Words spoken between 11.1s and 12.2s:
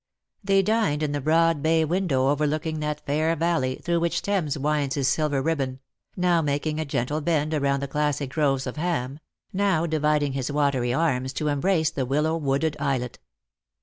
to embrace the